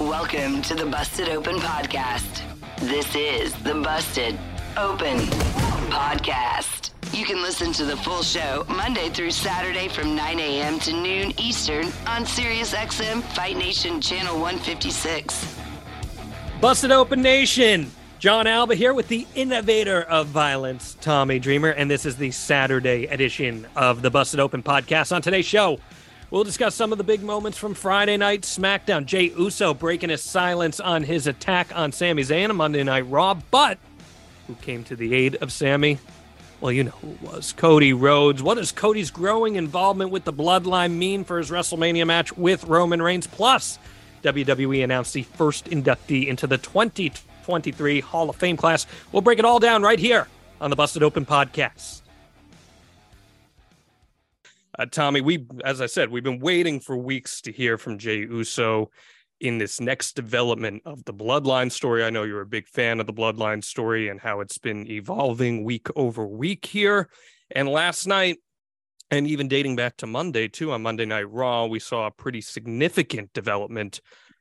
[0.00, 2.42] Welcome to the Busted Open Podcast.
[2.78, 4.38] This is the Busted
[4.76, 5.18] Open
[5.90, 6.90] Podcast.
[7.12, 10.78] You can listen to the full show Monday through Saturday from 9 a.m.
[10.78, 15.58] to noon Eastern on SiriusXM Fight Nation Channel 156.
[16.60, 17.90] Busted Open Nation.
[18.20, 23.06] John Alba here with the innovator of violence, Tommy Dreamer, and this is the Saturday
[23.06, 25.14] edition of the Busted Open podcast.
[25.14, 25.78] On today's show,
[26.30, 29.06] we'll discuss some of the big moments from Friday night SmackDown.
[29.06, 33.34] Jey Uso breaking his silence on his attack on Sami Zayn on Monday Night Raw,
[33.50, 33.78] but
[34.46, 35.98] who came to the aid of Sami?
[36.60, 37.52] Well, you know who it was.
[37.52, 38.42] Cody Rhodes.
[38.42, 43.00] What does Cody's growing involvement with the Bloodline mean for his WrestleMania match with Roman
[43.00, 43.28] Reigns?
[43.28, 43.78] Plus,
[44.24, 48.86] WWE announced the first inductee into the 2023 Hall of Fame class.
[49.12, 50.26] We'll break it all down right here
[50.60, 52.02] on the Busted Open podcast.
[54.78, 58.18] Uh, Tommy, we, as I said, we've been waiting for weeks to hear from Jey
[58.18, 58.90] Uso
[59.40, 62.04] in this next development of the Bloodline story.
[62.04, 65.64] I know you're a big fan of the Bloodline story and how it's been evolving
[65.64, 67.08] week over week here.
[67.50, 68.38] And last night,
[69.10, 72.40] and even dating back to Monday, too, on Monday Night Raw, we saw a pretty
[72.40, 74.00] significant development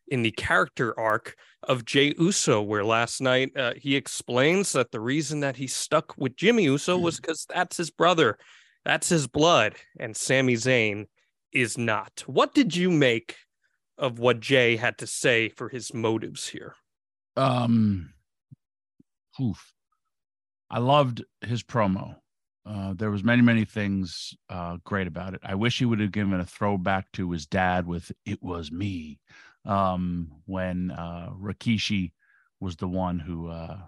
[0.10, 5.00] in the character arc of Jey Uso, where last night uh, he explains that the
[5.00, 8.38] reason that he stuck with Jimmy Uso was because that's his brother,
[8.88, 11.08] that's his blood, and Sami Zayn
[11.52, 12.24] is not.
[12.26, 13.36] What did you make
[13.98, 16.74] of what Jey had to say for his motives here?
[17.36, 18.14] Um,
[19.42, 19.74] oof.
[20.72, 22.16] I loved his promo.
[22.66, 25.42] Uh, there was many, many things uh, great about it.
[25.44, 29.20] I wish he would have given a throwback to his dad with "It was me,"
[29.66, 32.14] um, when uh, Rikishi
[32.62, 33.80] was the one who uh,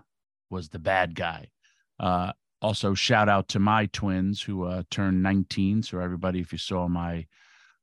[0.50, 1.48] was the bad guy.
[2.62, 5.84] Also, shout out to my twins who uh, turned 19.
[5.84, 7.26] So, everybody, if you saw my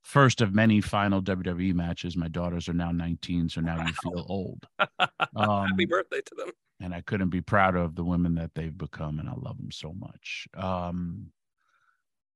[0.07, 3.49] first of many final WWE matches, my daughters are now 19.
[3.49, 4.65] So now you feel old.
[5.35, 6.51] Um, Happy birthday to them.
[6.79, 9.71] and I couldn't be prouder of the women that they've become, and I love them
[9.71, 10.47] so much.
[10.55, 11.27] Um,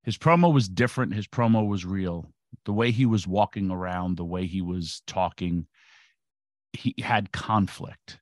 [0.04, 1.14] his promo was different.
[1.14, 2.30] His promo was real.
[2.64, 5.66] The way he was walking around, the way he was talking,
[6.72, 8.18] he had conflict.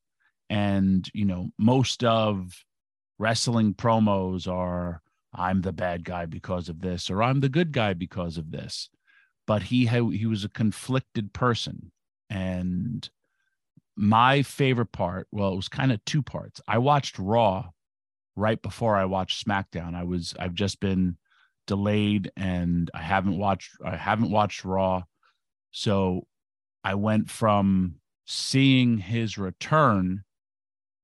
[0.49, 2.55] And, you know, most of
[3.21, 7.93] wrestling promos are I'm the bad guy because of this, or I'm the good guy
[7.93, 8.89] because of this.
[9.47, 11.93] But he had, he was a conflicted person.
[12.31, 13.09] And
[13.95, 16.61] my favorite part, well, it was kind of two parts.
[16.67, 17.71] I watched Raw
[18.37, 19.95] right before I watched SmackDown.
[19.95, 21.19] I was I've just been
[21.67, 25.03] delayed and I haven't watched I haven't watched Raw.
[25.73, 26.27] So
[26.83, 30.25] I went from seeing his return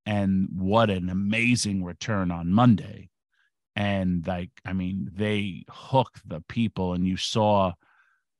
[0.06, 3.10] and what an amazing return on Monday.
[3.74, 7.72] And like I mean, they hooked the people and you saw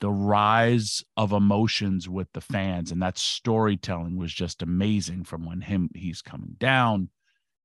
[0.00, 5.60] the rise of emotions with the fans and that storytelling was just amazing from when
[5.60, 7.08] him he's coming down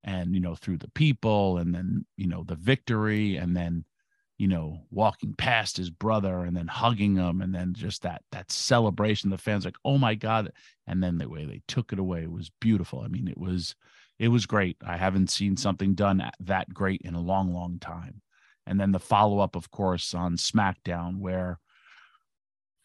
[0.04, 3.84] and you know through the people and then you know the victory and then
[4.38, 8.50] you know walking past his brother and then hugging him and then just that that
[8.50, 10.52] celebration the fans like oh my god
[10.88, 13.76] and then the way they took it away was beautiful i mean it was
[14.22, 14.78] it was great.
[14.86, 18.22] I haven't seen something done that great in a long long time.
[18.68, 21.60] And then the follow up of course on smackdown where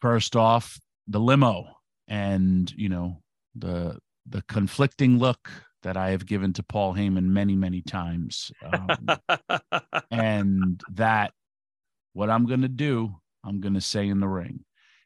[0.00, 1.66] first off the limo
[2.08, 3.22] and you know
[3.54, 5.50] the the conflicting look
[5.82, 9.06] that I have given to Paul Heyman many many times um,
[10.10, 11.32] and that
[12.14, 14.64] what I'm going to do I'm going to say in the ring.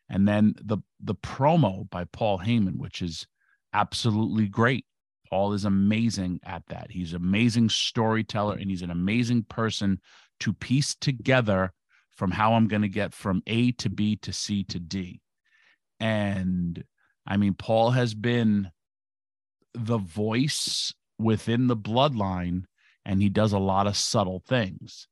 [0.09, 3.27] And then the the promo by Paul Heyman which is
[3.75, 4.85] absolutely great
[5.31, 10.00] Paul is amazing at that he's an amazing storyteller and he's an amazing person
[10.41, 11.73] to piece together
[12.17, 15.21] from how I'm going to get from A to B to C to D.
[15.99, 16.85] And
[17.27, 18.71] I mean, Paul has been
[19.75, 22.65] the voice within the bloodline,
[23.05, 25.06] and he does a lot of subtle things.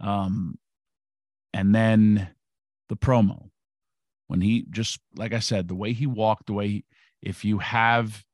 [0.00, 0.58] Um,
[1.52, 2.28] and then
[2.88, 3.50] the promo
[4.28, 6.84] when he just like I said, the way he walked, the way he,
[7.20, 8.24] if you have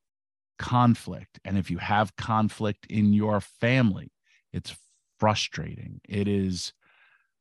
[0.59, 4.13] conflict and if you have conflict in your family,
[4.53, 4.75] it's
[5.19, 6.01] frustrating.
[6.09, 6.73] It is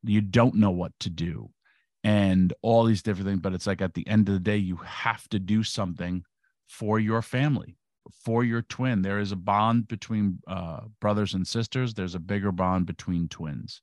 [0.02, 1.50] you don't know what to do
[2.02, 4.76] and all these different things, but it's like at the end of the day, you
[4.76, 6.22] have to do something
[6.68, 7.78] for your family,
[8.12, 9.00] for your twin.
[9.00, 11.94] There is a bond between uh, brothers and sisters.
[11.94, 13.80] There's a bigger bond between twins.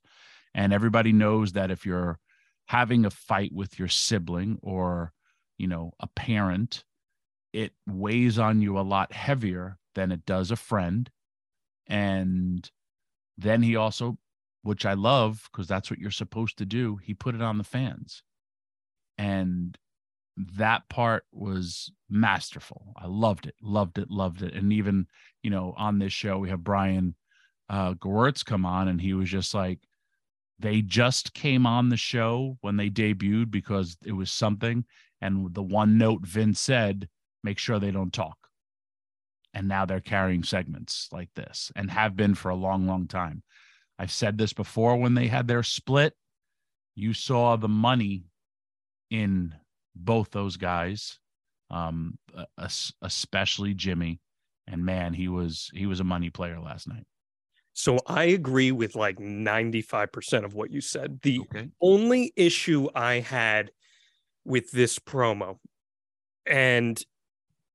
[0.53, 2.19] And everybody knows that if you're
[2.67, 5.13] having a fight with your sibling or
[5.57, 6.83] you know a parent
[7.53, 11.09] it weighs on you a lot heavier than it does a friend.
[11.87, 12.69] And
[13.37, 14.17] then he also
[14.63, 17.63] which i love because that's what you're supposed to do he put it on the
[17.63, 18.23] fans.
[19.17, 19.77] And
[20.37, 22.93] that part was masterful.
[22.95, 24.53] I loved it loved it loved it.
[24.53, 25.07] And even
[25.43, 27.15] you know on this show we have brian
[27.69, 29.79] uh Gewirtz come on and he was just like
[30.61, 34.85] they just came on the show when they debuted because it was something.
[35.19, 37.09] And the one note Vince said,
[37.43, 38.37] make sure they don't talk.
[39.53, 43.43] And now they're carrying segments like this and have been for a long, long time.
[43.99, 46.13] I've said this before when they had their split,
[46.95, 48.25] you saw the money
[49.09, 49.53] in
[49.95, 51.19] both those guys,
[51.69, 52.17] um,
[53.01, 54.19] especially Jimmy.
[54.67, 57.05] And man, he was he was a money player last night.
[57.73, 61.19] So I agree with like 95% of what you said.
[61.21, 61.69] The okay.
[61.81, 63.71] only issue I had
[64.45, 65.57] with this promo,
[66.45, 67.01] and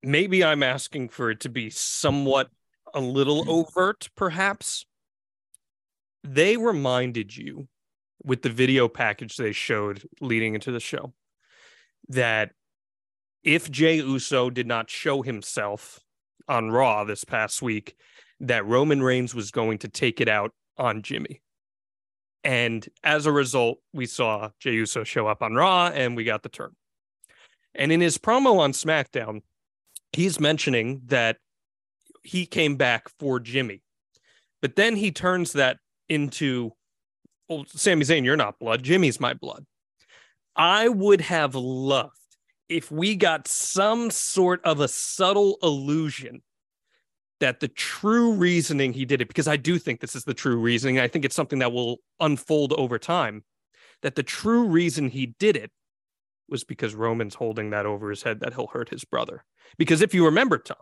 [0.03, 2.51] maybe I'm asking for it to be somewhat
[2.95, 3.49] a little mm.
[3.49, 4.87] overt, perhaps.
[6.25, 7.69] They reminded you
[8.25, 11.15] with the video package they showed leading into the show
[12.09, 12.51] that
[13.45, 16.01] if Jey Uso did not show himself
[16.49, 17.95] on Raw this past week,
[18.41, 21.43] that Roman Reigns was going to take it out on Jimmy.
[22.43, 26.43] And as a result, we saw Jey Uso show up on Raw and we got
[26.43, 26.75] the turn.
[27.75, 29.43] And in his promo on SmackDown,
[30.17, 31.37] he's mentioning that
[32.23, 33.83] he came back for Jimmy.
[34.61, 35.79] But then he turns that
[36.09, 36.73] into,
[37.49, 38.83] well, Sami Zayn, you're not blood.
[38.83, 39.65] Jimmy's my blood.
[40.57, 42.17] I would have loved
[42.69, 46.43] if we got some sort of a subtle illusion
[47.39, 50.57] that the true reasoning he did it, because I do think this is the true
[50.57, 50.99] reasoning.
[50.99, 53.45] I think it's something that will unfold over time.
[54.03, 55.71] That the true reason he did it
[56.49, 59.45] was because Roman's holding that over his head that he'll hurt his brother.
[59.79, 60.77] Because if you remember, Tom,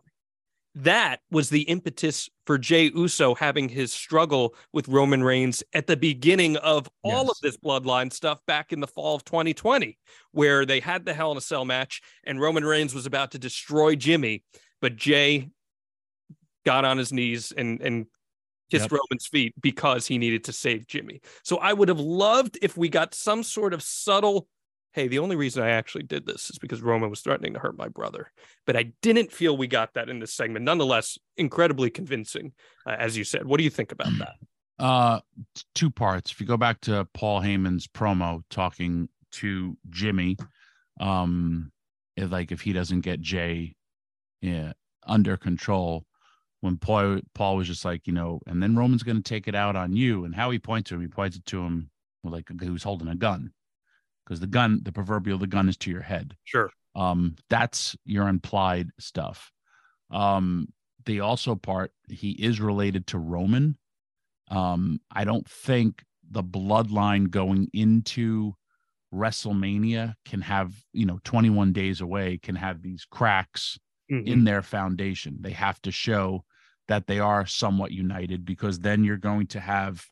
[0.77, 5.97] that was the impetus for Jey Uso having his struggle with Roman Reigns at the
[5.97, 7.31] beginning of all yes.
[7.31, 9.97] of this bloodline stuff back in the fall of 2020,
[10.33, 13.39] where they had the Hell in a Cell match and Roman Reigns was about to
[13.39, 14.43] destroy Jimmy,
[14.81, 15.51] but Jey
[16.67, 18.07] got on his knees and and
[18.71, 18.93] kissed yep.
[18.93, 21.21] Roman's feet because he needed to save Jimmy.
[21.45, 24.49] So I would have loved if we got some sort of subtle
[24.95, 27.77] hey, the only reason I actually did this is because Roman was threatening to hurt
[27.77, 28.31] my brother.
[28.65, 30.65] But I didn't feel we got that in this segment.
[30.65, 32.53] Nonetheless, incredibly convincing,
[32.87, 33.45] uh, as you said.
[33.45, 34.35] What do you think about that?
[34.77, 35.21] Uh,
[35.77, 36.33] two parts.
[36.33, 40.37] If you go back to Paul Heyman's promo talking to Jimmy,
[40.99, 41.71] um,
[42.19, 43.77] like if he doesn't get Jey
[44.41, 44.73] yeah,
[45.07, 46.05] under control,
[46.61, 49.55] when Paul Paul was just like, you know, and then Roman's going to take it
[49.55, 50.25] out on you.
[50.25, 51.89] And how he points to him, he points it to him
[52.25, 53.53] like was holding a gun,
[54.25, 56.37] because the gun, the proverbial, the gun is to your head.
[56.45, 56.71] Sure.
[56.95, 59.51] Um, that's your implied stuff.
[60.11, 60.69] Um,
[61.05, 63.77] the also part he is related to Roman.
[64.49, 68.55] Um, I don't think the bloodline going into
[69.13, 73.79] WrestleMania can have, you know, 21 days away can have these cracks
[74.11, 74.27] mm-hmm.
[74.27, 75.39] in their foundation.
[75.41, 76.45] They have to show
[76.89, 80.05] that they are somewhat united because then you're going to have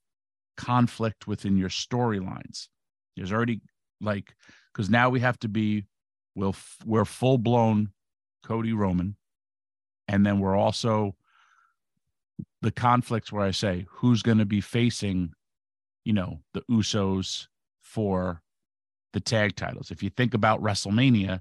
[0.56, 2.68] conflict within your storylines.
[3.16, 3.60] There's already
[4.02, 4.34] like
[4.72, 5.84] because now we have to be
[6.34, 7.90] we'll we're full blown
[8.42, 9.16] Cody Roman,
[10.08, 11.14] and then we're also
[12.60, 15.32] the conflicts where I say who's going to be facing,
[16.04, 17.46] you know, the Usos
[17.80, 18.42] for
[19.12, 19.90] the tag titles.
[19.90, 21.40] If you think about WrestleMania,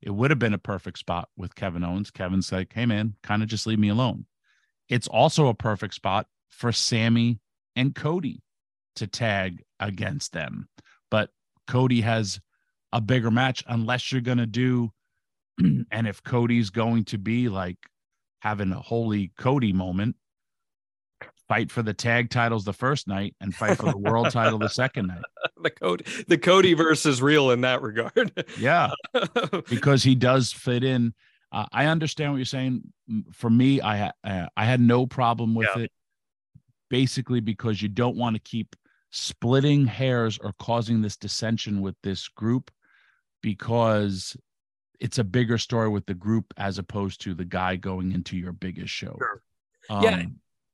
[0.00, 2.10] it would have been a perfect spot with Kevin Owens.
[2.10, 4.26] Kevin's like, hey man, kind of just leave me alone.
[4.88, 7.40] It's also a perfect spot for Sami
[7.76, 8.42] and Cody
[8.96, 10.68] to tag against them.
[11.66, 12.40] Cody has
[12.92, 14.92] a bigger match unless you're going to do
[15.90, 17.78] and if Cody's going to be like
[18.40, 20.16] having a holy Cody moment,
[21.48, 24.68] fight for the tag titles the first night and fight for the world title the
[24.68, 25.22] second night.
[25.62, 28.32] the Cody, the Cody versus real in that regard.
[28.58, 28.90] Yeah,
[29.68, 31.14] because he does fit in.
[31.50, 32.82] Uh, I understand what you're saying.
[33.32, 35.82] For me, I had uh, I had no problem with yeah.
[35.82, 35.92] it,
[36.88, 38.74] basically because you don't want to keep
[39.12, 42.70] splitting hairs or causing this dissension with this group
[43.42, 44.36] because
[44.98, 48.52] it's a bigger story with the group as opposed to the guy going into your
[48.52, 49.16] biggest show.
[49.18, 49.42] Sure.
[49.90, 50.22] Um, yeah,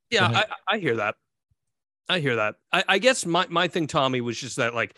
[0.09, 1.15] yeah, I, I, hear that.
[2.07, 2.55] I hear that.
[2.71, 4.95] I, I guess my my thing, Tommy, was just that like,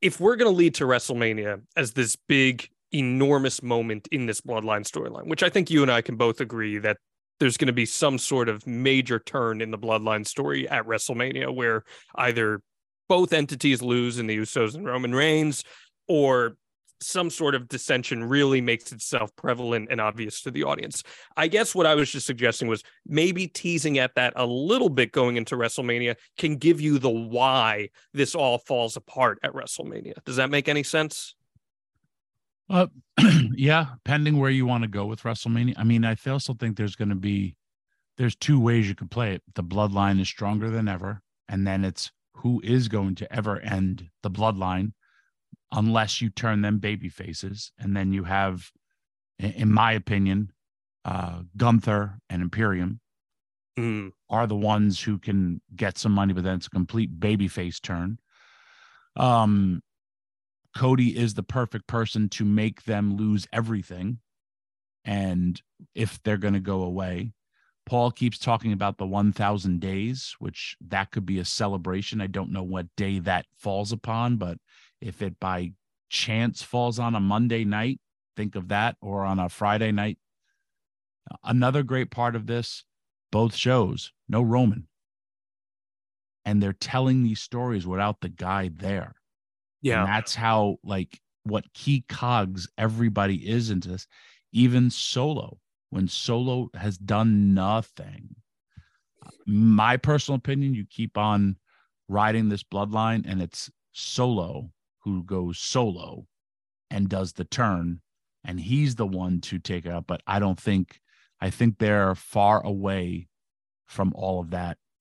[0.00, 5.28] if we're gonna lead to WrestleMania as this big, enormous moment in this Bloodline storyline,
[5.28, 6.96] which I think you and I can both agree that
[7.40, 11.54] there's going to be some sort of major turn in the Bloodline story at WrestleMania,
[11.54, 11.84] where
[12.16, 12.60] either
[13.08, 15.64] both entities lose in the Usos and Roman Reigns,
[16.08, 16.56] or
[17.00, 21.02] some sort of dissension really makes itself prevalent and obvious to the audience.
[21.36, 25.12] I guess what I was just suggesting was maybe teasing at that a little bit
[25.12, 30.14] going into WrestleMania can give you the why this all falls apart at WrestleMania.
[30.24, 31.34] Does that make any sense?
[32.70, 32.86] Uh,
[33.54, 35.74] yeah, pending where you want to go with WrestleMania.
[35.76, 37.56] I mean, I also think there's going to be
[38.16, 39.42] there's two ways you could play it.
[39.54, 44.08] The bloodline is stronger than ever, and then it's who is going to ever end
[44.22, 44.92] the bloodline
[45.72, 47.72] unless you turn them baby faces.
[47.78, 48.70] And then you have,
[49.38, 50.52] in my opinion,
[51.04, 53.00] uh, Gunther and Imperium
[53.78, 54.12] mm.
[54.30, 57.80] are the ones who can get some money, but then it's a complete baby face
[57.80, 58.18] turn.
[59.16, 59.82] Um,
[60.76, 64.18] Cody is the perfect person to make them lose everything.
[65.04, 65.60] And
[65.94, 67.32] if they're going to go away,
[67.86, 72.20] Paul keeps talking about the 1000 days, which that could be a celebration.
[72.20, 74.58] I don't know what day that falls upon, but
[75.00, 75.72] if it by
[76.10, 78.00] chance falls on a Monday night,
[78.36, 80.18] think of that, or on a Friday night.
[81.42, 82.84] Another great part of this,
[83.32, 84.86] both shows, no Roman.
[86.44, 89.14] And they're telling these stories without the guy there.
[89.82, 90.00] Yeah.
[90.00, 94.06] And that's how, like, what key cogs everybody is into this,
[94.52, 95.58] even solo,
[95.90, 98.36] when solo has done nothing.
[99.46, 101.56] My personal opinion, you keep on
[102.08, 104.70] riding this bloodline and it's solo
[105.00, 106.26] who goes solo
[106.90, 108.00] and does the turn
[108.44, 111.00] and he's the one to take it up but i don't think
[111.40, 113.28] i think they're far away
[113.86, 114.78] from all of that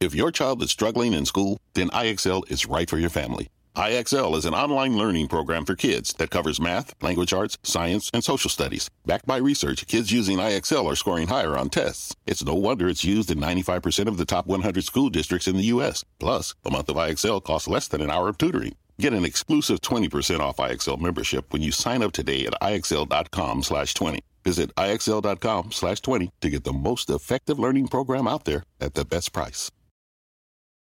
[0.00, 3.48] If your child is struggling in school, then IXL is right for your family.
[3.76, 8.24] IXL is an online learning program for kids that covers math, language arts, science, and
[8.24, 8.88] social studies.
[9.04, 12.16] Backed by research, kids using IXL are scoring higher on tests.
[12.26, 15.64] It's no wonder it's used in 95% of the top 100 school districts in the
[15.64, 16.02] U.S.
[16.18, 18.76] Plus, a month of IXL costs less than an hour of tutoring.
[18.98, 23.92] Get an exclusive 20% off IXL membership when you sign up today at IXL.com slash
[23.92, 24.20] 20.
[24.44, 29.04] Visit IXL.com slash 20 to get the most effective learning program out there at the
[29.04, 29.70] best price.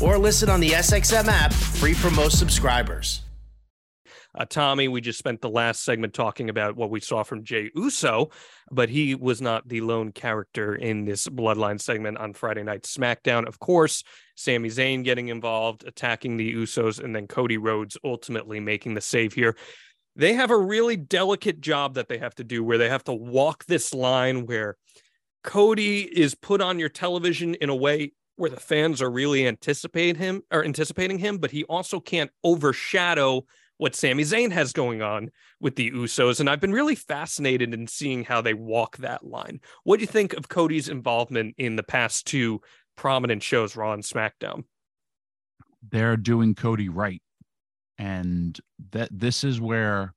[0.00, 3.22] or listen on the SXM app, free for most subscribers.
[4.34, 7.70] Uh, Tommy, we just spent the last segment talking about what we saw from Jey
[7.74, 8.30] Uso,
[8.70, 13.48] but he was not the lone character in this Bloodline segment on Friday Night SmackDown.
[13.48, 14.04] Of course,
[14.36, 19.32] Sami Zayn getting involved, attacking the Usos, and then Cody Rhodes ultimately making the save
[19.32, 19.56] here.
[20.14, 23.14] They have a really delicate job that they have to do where they have to
[23.14, 24.76] walk this line where
[25.42, 30.14] Cody is put on your television in a way where the fans are really anticipating
[30.14, 33.44] him or anticipating him, but he also can't overshadow
[33.78, 35.30] what Sami Zayn has going on
[35.60, 36.40] with the Usos.
[36.40, 39.60] And I've been really fascinated in seeing how they walk that line.
[39.84, 42.60] What do you think of Cody's involvement in the past two
[42.96, 44.64] prominent shows, Raw and SmackDown?
[45.90, 47.22] They're doing Cody right.
[47.98, 48.58] And
[48.90, 50.14] that this is where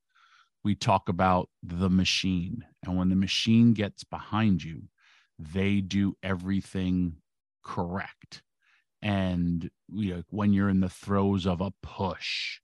[0.62, 2.64] we talk about the machine.
[2.84, 4.82] And when the machine gets behind you,
[5.38, 7.16] they do everything
[7.64, 8.42] correct.
[9.00, 12.60] And you know, when you're in the throes of a push,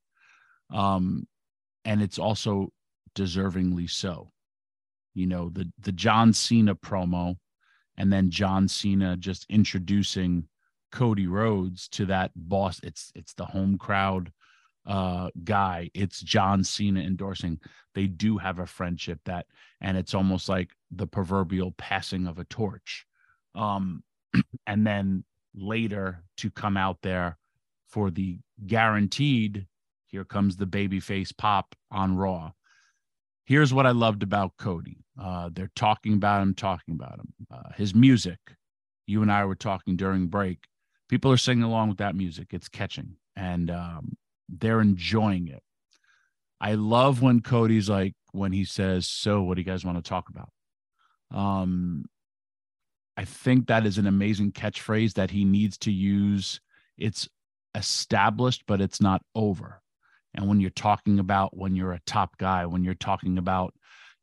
[0.73, 1.27] um,
[1.85, 2.71] and it's also
[3.15, 4.31] deservingly so.
[5.13, 7.35] You know, the the John Cena promo,
[7.97, 10.47] and then John Cena just introducing
[10.91, 12.79] Cody Rhodes to that boss.
[12.83, 14.31] It's it's the home crowd
[14.85, 15.89] uh guy.
[15.93, 17.59] It's John Cena endorsing.
[17.95, 19.45] They do have a friendship that,
[19.81, 23.05] and it's almost like the proverbial passing of a torch.
[23.55, 24.03] Um,
[24.67, 25.23] and then
[25.55, 27.37] later to come out there
[27.87, 29.65] for the guaranteed
[30.09, 32.51] here comes the babyface pop on Raw.
[33.45, 34.97] Here's what I loved about Cody.
[35.19, 37.33] Uh, they're talking about him, talking about him.
[37.51, 38.39] Uh, his music.
[39.05, 40.59] You and I were talking during break.
[41.09, 42.53] People are singing along with that music.
[42.53, 45.63] It's catching, and um, they're enjoying it.
[46.61, 50.07] I love when Cody's like when he says, "So, what do you guys want to
[50.07, 50.49] talk about?"
[51.31, 52.05] Um,
[53.19, 56.61] I think that is an amazing catchphrase that he needs to use.
[56.97, 57.27] It's
[57.75, 59.81] established, but it's not over.
[60.33, 63.73] And when you're talking about when you're a top guy, when you're talking about,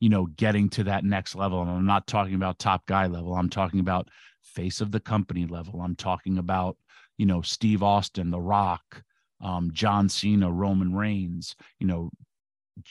[0.01, 3.35] you know, getting to that next level, and I'm not talking about top guy level,
[3.35, 4.09] I'm talking about
[4.41, 5.83] face of the company level.
[5.83, 6.79] I'm talking about,
[7.19, 9.03] you know, Steve Austin, The Rock,
[9.43, 12.09] um, John Cena, Roman Reigns, you know,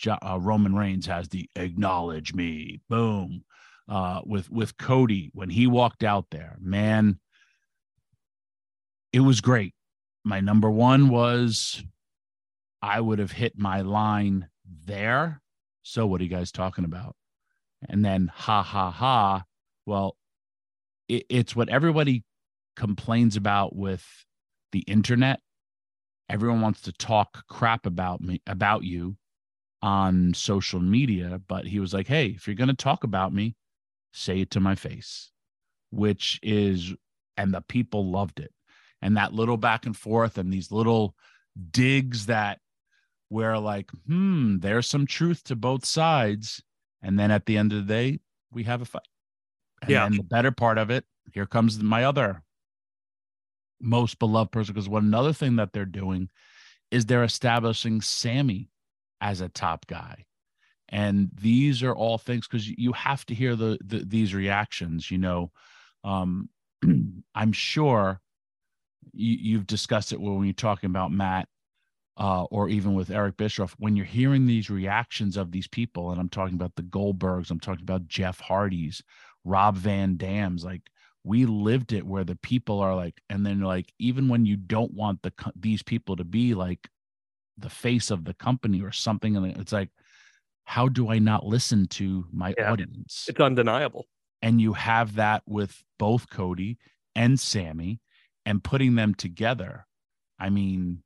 [0.08, 3.44] uh, Roman Reigns has the acknowledge me, boom
[3.88, 6.58] uh, with with Cody when he walked out there.
[6.60, 7.20] Man,
[9.14, 9.74] it was great.
[10.24, 11.84] My number one was
[12.82, 14.48] I would have hit my line
[14.86, 15.42] there.
[15.84, 17.16] So what are you guys talking about?
[17.88, 19.44] And then ha ha ha.
[19.86, 20.18] Well,
[21.08, 22.24] it, it's what everybody
[22.76, 24.04] complains about with
[24.72, 25.42] the internet.
[26.28, 29.16] Everyone wants to talk crap about me about you
[29.84, 33.56] on social media, but he was like, "Hey, if you're going to talk about me,
[34.16, 35.32] say it to my face,
[35.92, 36.94] which is,
[37.38, 38.52] and the people loved it.
[39.02, 41.16] And that little back and forth and these little
[41.72, 42.60] digs that
[43.30, 46.64] where like, hmm, there's some truth to both sides.
[47.02, 48.20] And then at the end of the day,
[48.52, 49.04] we have a fight.
[49.82, 50.04] And yeah.
[50.04, 52.42] then the better part of it, here comes my other
[53.82, 54.74] most beloved person.
[54.74, 56.30] Because one another thing that they're doing
[56.90, 58.70] is they're establishing Sami
[59.20, 60.26] as a top guy
[60.90, 65.18] and these are all things because you have to hear the, the these reactions you
[65.18, 65.52] know?
[66.04, 66.50] Um
[67.36, 68.22] i'm sure
[69.14, 71.48] you, you've discussed it when you're talking about matt
[72.18, 76.20] uh, or even with Eric Bischoff, when you're hearing these reactions of these people, and
[76.20, 79.04] I'm talking about the Goldbergs, I'm talking about Jeff Hardy's,
[79.44, 80.82] Rob Van Dam's, like
[81.24, 84.94] we lived it where the people are like, and then like even when you don't
[84.94, 86.88] want the these people to be like
[87.58, 89.90] the face of the company or something, and it's like
[90.66, 93.26] how do I not listen to my yeah, audience?
[93.28, 94.06] It's undeniable.
[94.42, 96.78] And you have that with both Cody
[97.16, 98.00] and Sami
[98.46, 99.86] and putting them together.
[100.40, 101.04] I mean,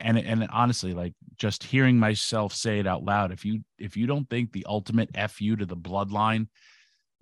[0.00, 4.06] and and honestly, like just hearing myself say it out loud, if you if you
[4.06, 6.48] don't think the ultimate fu to the bloodline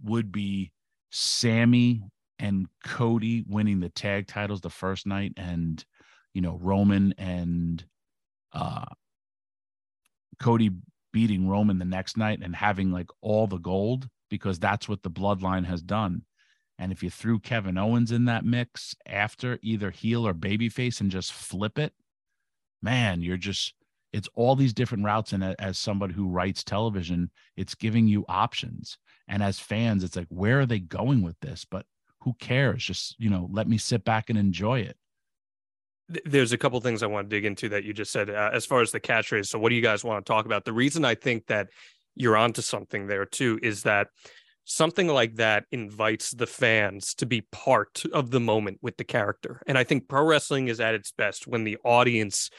[0.03, 0.73] would be
[1.11, 2.03] Sami
[2.39, 5.85] and Cody winning the tag titles the first night, and
[6.35, 7.85] you know Roman and
[8.53, 8.85] uh
[10.39, 10.71] Cody
[11.17, 15.11] beating Roman the next night and having like all the gold because that's what the
[15.11, 16.21] bloodline has done.
[16.79, 21.11] And if you threw Kevin Owens in that mix after either heel or babyface and
[21.11, 21.95] just flip it,
[22.83, 23.73] man, you're just
[24.13, 25.33] it's all these different routes.
[25.33, 28.99] And as somebody who writes television, it's giving you options.
[29.27, 31.65] And as fans, it's like, where are they going with this?
[31.65, 31.87] But
[32.21, 32.85] who cares?
[32.85, 34.99] Just, you know, let me sit back and enjoy it.
[36.25, 38.65] There's a couple things I want to dig into that you just said uh, as
[38.65, 39.47] far as the catch catchphrase.
[39.47, 40.65] So, what do you guys want to talk about?
[40.65, 41.69] The reason I think that
[42.15, 44.09] you're onto something there too is that
[44.65, 49.63] something like that invites the fans to be part of the moment with the character.
[49.67, 52.51] And I think pro wrestling is at its best when the audience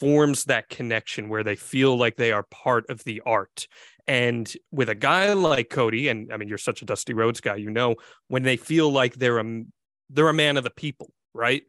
[0.00, 3.68] forms that connection where they feel like they are part of the art.
[4.08, 7.54] And with a guy like Cody, and I mean, you're such a Dusty Rhodes guy,
[7.54, 7.94] you know,
[8.26, 9.62] when they feel like they're a
[10.10, 11.62] they're a man of the people, right?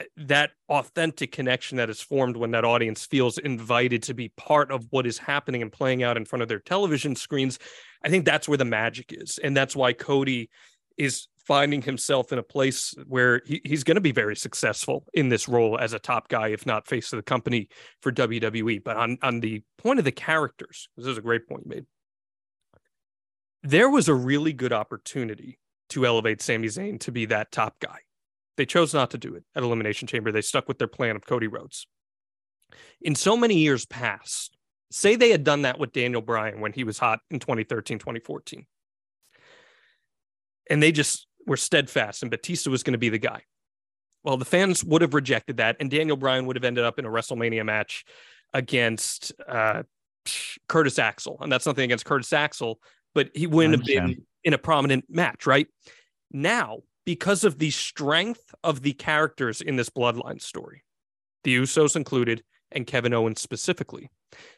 [0.00, 4.70] Uh, that authentic connection that is formed when that audience feels invited to be part
[4.70, 7.58] of what is happening and playing out in front of their television screens.
[8.04, 9.38] I think that's where the magic is.
[9.42, 10.50] And that's why Cody
[10.96, 15.30] is finding himself in a place where he, he's going to be very successful in
[15.30, 17.68] this role as a top guy, if not face of the company
[18.02, 18.84] for WWE.
[18.84, 21.86] But on, on the point of the characters, this is a great point you made.
[23.62, 28.00] There was a really good opportunity to elevate Sami Zayn to be that top guy.
[28.58, 30.32] They chose not to do it at Elimination Chamber.
[30.32, 31.86] They stuck with their plan of Cody Rhodes.
[33.00, 34.58] In so many years past,
[34.90, 38.66] say they had done that with Daniel Bryan when he was hot in 2013, 2014.
[40.68, 43.42] And they just were steadfast and Batista was going to be the guy.
[44.24, 47.06] Well, the fans would have rejected that, and Daniel Bryan would have ended up in
[47.06, 48.04] a WrestleMania match
[48.52, 49.84] against uh,
[50.68, 51.38] Curtis Axel.
[51.40, 52.80] And that's nothing against Curtis Axel,
[53.14, 55.68] but he wouldn't have been in a prominent match, right?
[56.32, 60.84] Now, because of the strength of the characters in this bloodline story,
[61.42, 64.10] the Usos included, and Kevin Owens specifically.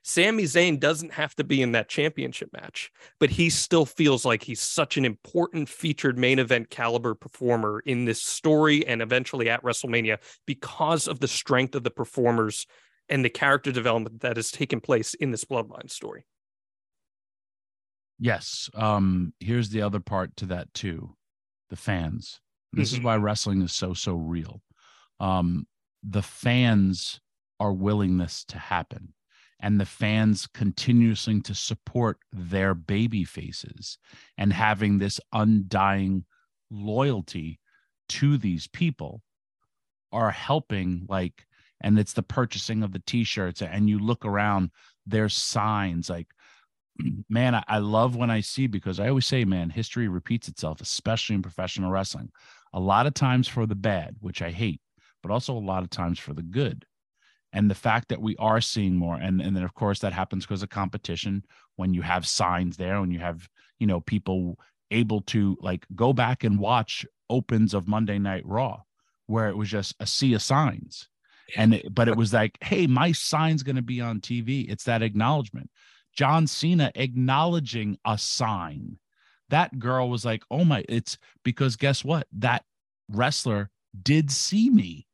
[0.03, 4.43] Sami Zayn doesn't have to be in that championship match, but he still feels like
[4.43, 9.63] he's such an important featured main event caliber performer in this story and eventually at
[9.63, 12.67] WrestleMania because of the strength of the performers
[13.09, 16.27] and the character development that has taken place in this bloodline story.
[18.19, 18.69] Yes.
[18.75, 21.15] Um, here's the other part to that too.
[21.71, 22.41] The fans.
[22.73, 23.01] This mm-hmm.
[23.01, 24.61] is why wrestling is so, so real.
[25.19, 25.67] Um,
[26.03, 27.21] the fans
[27.59, 29.13] our willingness to happen
[29.61, 33.99] and the fans continuously to support their baby faces
[34.39, 36.25] and having this undying
[36.71, 37.61] loyalty
[38.09, 39.23] to these people
[40.11, 41.47] are helping like
[41.83, 44.71] and it's the purchasing of the t-shirts and you look around
[45.07, 46.29] there's signs like
[47.29, 50.81] man I, I love when i see because i always say man history repeats itself
[50.81, 52.31] especially in professional wrestling.
[52.73, 54.81] A lot of times for the bad which i hate
[55.23, 56.85] but also a lot of times for the good.
[57.53, 60.47] And the fact that we are seeing more and and then of course that happens
[60.47, 61.45] because of competition.
[61.77, 64.59] When you have signs there when you have you know people
[64.91, 68.81] able to like go back and watch opens of monday night raw
[69.27, 71.09] where it was just a sea of signs.
[71.57, 74.85] And it, but it was like hey my sign's going to be on tv it's
[74.85, 75.71] that acknowledgement
[76.21, 78.99] john cena acknowledging a sign
[79.49, 82.65] that girl was like oh my it's because guess what that
[83.09, 83.71] wrestler
[84.03, 85.07] did see me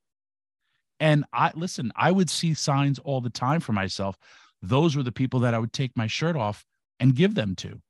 [1.00, 4.16] and I listen, I would see signs all the time for myself.
[4.62, 6.64] Those were the people that I would take my shirt off
[6.98, 7.80] and give them to.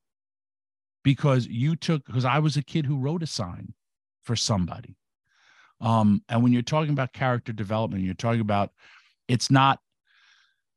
[1.05, 3.75] Because you took because I was a kid who wrote a sign
[4.23, 4.97] for somebody.
[5.81, 8.73] Um, and when you're talking about character development, you're talking about
[9.29, 9.81] it's not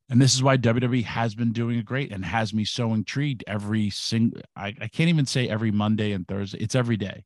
[0.09, 3.43] and this is why WWE has been doing it great and has me so intrigued
[3.47, 7.23] every single I, I can't even say every Monday and Thursday, it's every day.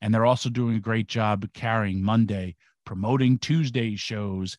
[0.00, 4.56] And they're also doing a great job carrying Monday promoting Tuesday shows.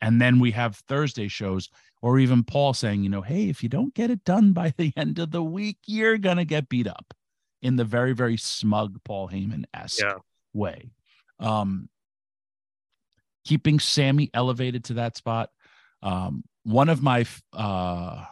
[0.00, 1.68] And then we have Thursday shows,
[2.02, 4.92] or even Paul saying, you know, hey, if you don't get it done by the
[4.96, 7.14] end of the week, you're going to get beat up
[7.60, 10.14] in the very, very smug Paul Heyman esque yeah.
[10.52, 10.90] way.
[11.40, 11.88] Um,
[13.44, 15.50] keeping Sami elevated to that spot.
[16.02, 18.24] Um, one of my, uh,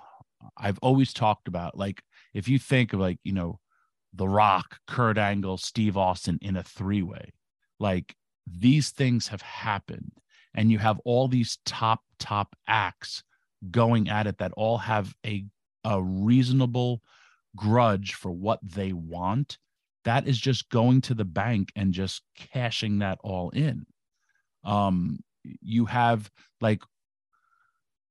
[0.59, 2.03] I've always talked about, like,
[2.35, 3.59] if you think of like, you know,
[4.13, 7.33] The Rock, Kurt Angle, Steve Austin in a three way,
[7.81, 8.15] like
[8.47, 10.13] these things have happened
[10.55, 13.23] and you have all these top top acts
[13.71, 15.45] going at it that all have a
[15.85, 17.01] a reasonable
[17.57, 19.59] grudge for what they want.
[20.05, 23.87] That is just going to the bank and just cashing that all in.
[24.65, 25.21] Um
[25.63, 26.83] you have like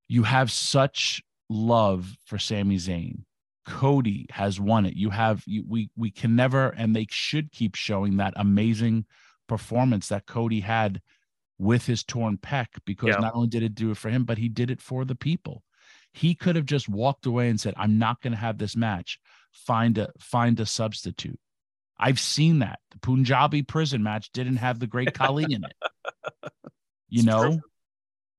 [0.07, 3.23] you have such love for Sami Zayn
[3.65, 7.75] Cody has won it you have you, we we can never and they should keep
[7.75, 9.05] showing that amazing
[9.47, 11.01] performance that Cody had
[11.57, 13.19] with his torn pec because yeah.
[13.19, 15.63] not only did it do it for him, but he did it for the people.
[16.11, 19.19] He could have just walked away and said, "I'm not going to have this match.
[19.51, 21.39] Find a find a substitute."
[21.97, 22.79] I've seen that.
[22.91, 25.73] The Punjabi prison match didn't have the great Khali in it.
[27.07, 27.43] You It's know?
[27.43, 27.61] true.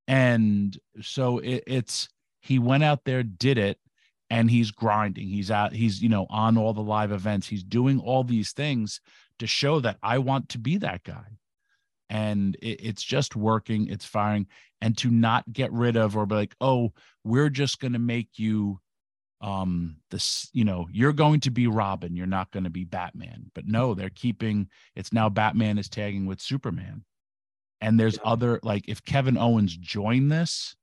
[0.08, 2.08] And so it, it's
[2.40, 3.78] he went out there, did it,
[4.30, 5.28] and he's grinding.
[5.28, 7.46] He's out, he's, you know, on all the live events.
[7.46, 9.00] He's doing all these things
[9.38, 11.38] to show that I want to be that guy.
[12.08, 14.46] And it, it's just working, it's firing.
[14.80, 16.92] And to not get rid of or be like, oh,
[17.24, 18.80] we're just gonna make you
[19.42, 23.50] um this you know you're going to be robin you're not going to be batman
[23.54, 27.04] but no they're keeping it's now batman is tagging with superman
[27.80, 30.76] and there's other like if kevin owens joined this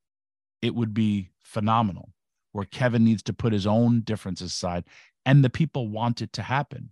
[0.62, 2.10] it would be phenomenal
[2.52, 4.84] where kevin needs to put his own differences aside
[5.26, 6.92] and the people want it to happen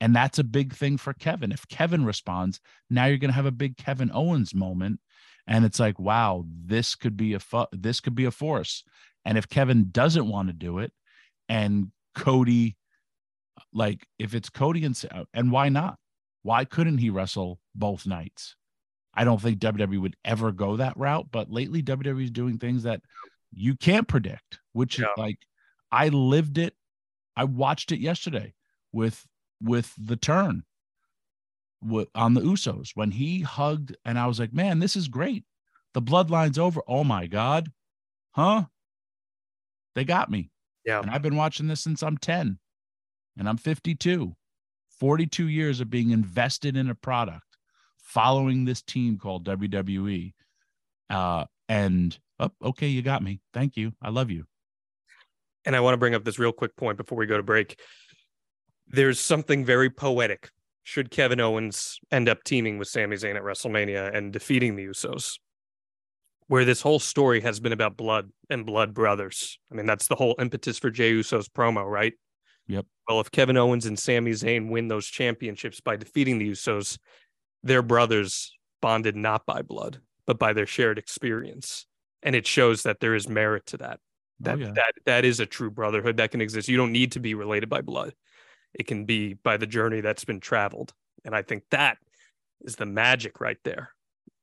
[0.00, 3.46] and that's a big thing for kevin if kevin responds now you're going to have
[3.46, 5.00] a big kevin owens moment
[5.46, 8.84] and it's like wow this could be a fu- this could be a force
[9.24, 10.92] and if Kevin doesn't want to do it
[11.48, 12.76] and Cody,
[13.72, 15.00] like if it's Cody and
[15.34, 15.98] and why not?
[16.42, 18.56] Why couldn't he wrestle both nights?
[19.20, 22.84] I don't think WWE would ever go that route, but lately WWE is doing things
[22.84, 23.02] that
[23.52, 25.36] you can't predict, which is like
[25.92, 26.74] I lived it.
[27.36, 28.54] I watched it yesterday
[28.92, 29.22] with
[29.60, 30.62] with the turn
[31.82, 35.44] with, on the Usos when he hugged, and I was like, man, this is great.
[35.92, 36.80] The bloodline's over.
[36.88, 37.70] Oh my God.
[38.32, 38.64] Huh?
[39.94, 40.50] They got me.
[40.86, 41.00] Yeah.
[41.00, 42.58] And I've been watching this since I'm 10
[43.36, 44.34] and I'm 52.
[44.98, 47.49] 42 years of being invested in a product,
[48.12, 50.32] following this team called WWE.
[51.08, 53.40] Uh, and oh, okay, you got me.
[53.54, 53.92] Thank you.
[54.02, 54.44] I love you.
[55.64, 57.78] and I want to bring up this real quick point before we go to break.
[58.88, 60.50] There's something very poetic.
[60.82, 65.38] Should Kevin Owens end up teaming with Sami Zayn at WrestleMania and defeating the Usos,
[66.48, 69.58] where this whole story has been about blood and blood brothers.
[69.70, 72.14] I mean, that's the whole impetus for Jey Uso's promo, right?
[72.66, 72.86] Yep.
[73.08, 76.98] Well, if Kevin Owens and Sami Zayn win those championships by defeating the Usos,
[77.62, 81.86] they're brothers bonded not by blood, but by their shared experience.
[82.22, 84.72] And it shows that there is merit to that oh, that oh, yeah.
[84.72, 86.68] that that is a true brotherhood that can exist.
[86.68, 88.14] You don't need to be related by blood.
[88.74, 90.92] It can be by the journey that's been traveled.
[91.24, 91.98] And I think that
[92.62, 93.90] is the magic right there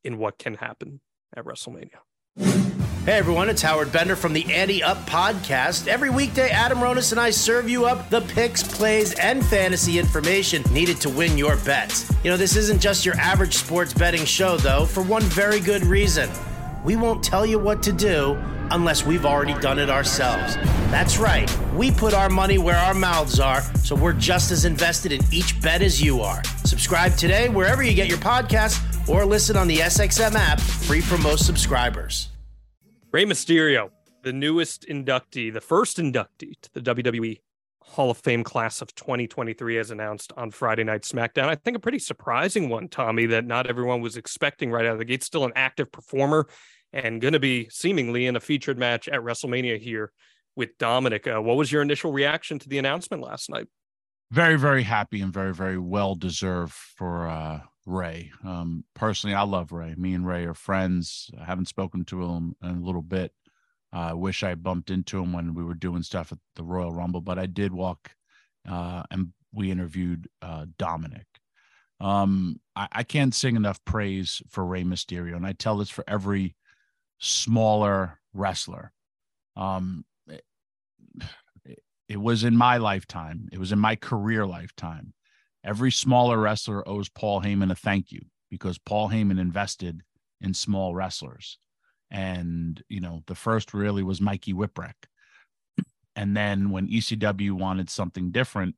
[0.03, 0.99] in what can happen
[1.36, 1.99] at WrestleMania.
[2.39, 5.88] Hey everyone, it's Howard Bender from the Ante Up podcast.
[5.88, 10.62] Every weekday, Adam Ronis and I serve you up the picks, plays, and fantasy information
[10.71, 12.13] needed to win your bets.
[12.23, 15.84] You know, this isn't just your average sports betting show, though, for one very good
[15.84, 16.30] reason.
[16.84, 18.38] We won't tell you what to do
[18.71, 20.56] unless we've already done it ourselves.
[20.91, 25.12] That's right, we put our money where our mouths are, so we're just as invested
[25.12, 26.43] in each bet as you are.
[26.65, 31.17] Subscribe today wherever you get your podcasts or listen on the SXM app, free for
[31.17, 32.30] most subscribers.
[33.12, 33.89] Rey Mysterio,
[34.23, 37.39] the newest inductee, the first inductee to the WWE
[37.82, 41.47] Hall of Fame class of 2023, as announced on Friday Night SmackDown.
[41.47, 44.99] I think a pretty surprising one, Tommy, that not everyone was expecting right out of
[44.99, 45.23] the gate.
[45.23, 46.47] Still an active performer
[46.93, 50.12] and going to be seemingly in a featured match at WrestleMania here
[50.56, 51.34] with Dominik.
[51.34, 53.67] Uh, what was your initial reaction to the announcement last night?
[54.32, 58.32] very very happy and very very well deserved for uh rey.
[58.43, 59.95] Um personally i love rey.
[59.97, 61.32] Me and rey are friends.
[61.39, 63.32] I haven't spoken to him in a little bit.
[63.93, 67.21] I wish i bumped into him when we were doing stuff at the royal rumble
[67.21, 68.12] but i did walk
[68.67, 71.26] uh and we interviewed uh dominik.
[72.02, 76.04] Um i, I can't sing enough praise for rey mysterio and i tell this for
[76.06, 76.56] every
[77.19, 78.91] smaller wrestler
[79.56, 80.03] um
[82.08, 83.49] it was in my lifetime.
[83.51, 85.13] It was in my career lifetime.
[85.63, 90.01] Every smaller wrestler owes Paul Heyman a thank you because Paul Heyman invested
[90.39, 91.58] in small wrestlers.
[92.10, 94.93] And, you know, the first really was Mikey Whipwreck.
[96.15, 98.75] And then when ECW wanted something different,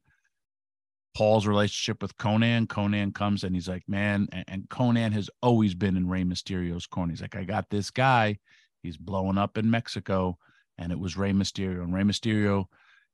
[1.19, 5.97] Paul's relationship with Konnan, Konnan comes and he's like, man, and, Konnan has always been
[5.97, 7.11] in Rey Mysterio's corner.
[7.11, 8.39] He's like, I got this guy.
[8.83, 10.37] He's blowing up in Mexico.
[10.77, 11.83] And it was Rey Mysterio.
[11.83, 12.67] And Rey Mysterio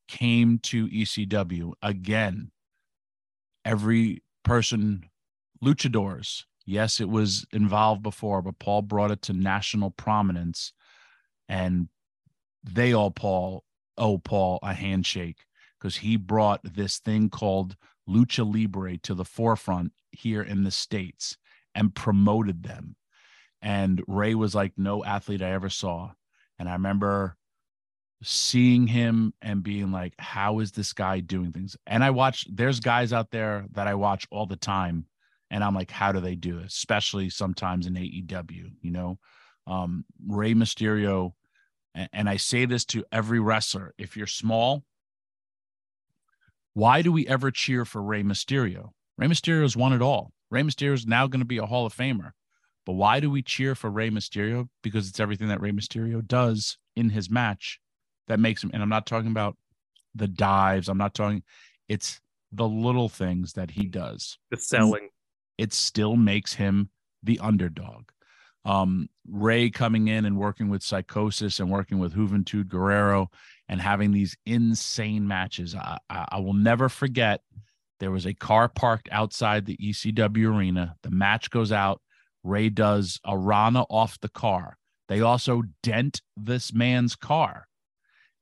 [0.07, 2.51] came to ECW again.
[3.65, 5.09] Every person,
[5.63, 10.73] luchadors, yes, it was involved before, but Paul brought it to national prominence,
[11.49, 11.89] and
[12.63, 13.63] they all Paul
[13.97, 15.39] owe Paul a handshake
[15.85, 17.75] because he brought this thing called
[18.09, 21.37] lucha libre to the forefront here in the states
[21.75, 22.95] and promoted them.
[23.61, 26.09] And Rey was like no athlete I ever saw,
[26.57, 27.37] and I remember
[28.23, 31.77] seeing him and being like, how is this guy doing things?
[31.85, 35.05] And I watch, there's guys out there that I watch all the time.
[35.51, 36.65] And I'm like, how do they do it?
[36.65, 39.19] Especially sometimes in AEW, you know?
[39.67, 41.33] Um, Rey Mysterio,
[41.93, 44.83] and, and I say this to every wrestler if you're small,
[46.75, 48.89] Why do we ever cheer for Rey Mysterio?
[49.17, 50.33] Rey Mysterio's won it all.
[50.51, 52.31] Rey Mysterio is now going to be a Hall of Famer.
[52.85, 54.67] But why do we cheer for Rey Mysterio?
[54.83, 57.79] Because it's everything that Rey Mysterio does in his match
[58.27, 58.71] that makes him.
[58.73, 59.55] And I'm not talking about
[60.13, 60.89] the dives.
[60.89, 61.43] I'm not talking.
[61.87, 62.19] It's
[62.51, 64.37] the little things that he does.
[64.51, 65.09] The selling.
[65.57, 66.89] It still makes him
[67.23, 68.09] the underdog.
[68.65, 73.29] Um, Rey coming in and working with Psicosis and working with Juventud Guerrero
[73.69, 75.75] and having these insane matches.
[75.75, 77.41] I, I, I will never forget.
[77.99, 80.95] There was a car parked outside the ECW arena.
[81.03, 82.01] The match goes out.
[82.43, 84.77] Rey does a Rana off the car.
[85.07, 87.67] They also dent this man's car.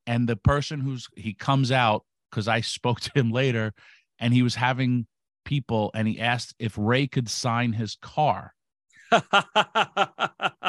[0.05, 3.73] And the person who's he comes out because I spoke to him later
[4.19, 5.07] and he was having
[5.45, 8.53] people and he asked if Rey could sign his car.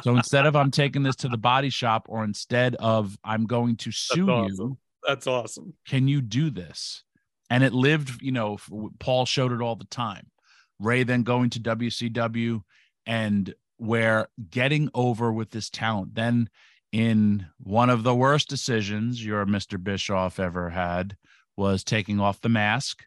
[0.02, 3.76] So instead of I'm taking this to the body shop or instead of I'm going
[3.78, 4.68] to sue awesome.
[4.68, 5.74] you, That's awesome.
[5.87, 7.02] can you do this?
[7.50, 8.59] And it lived, you know,
[8.98, 10.30] Paul showed it all the time.
[10.80, 12.62] Rey then going to WCW
[13.07, 16.14] and where getting over with this talent.
[16.14, 16.48] Then
[16.92, 19.83] in one of the worst decisions your Mr.
[19.83, 21.16] Bischoff ever had
[21.57, 23.04] was taking off the mask.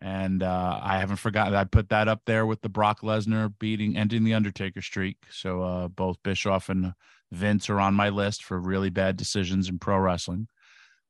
[0.00, 1.54] And uh, I haven't forgotten.
[1.54, 5.18] I put that up there with the Brock Lesnar beating, ending the Undertaker streak.
[5.30, 6.94] So uh, both Bischoff and
[7.30, 10.48] Vince are on my list for really bad decisions in pro wrestling.